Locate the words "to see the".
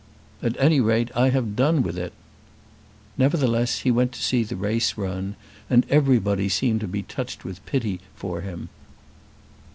4.13-4.55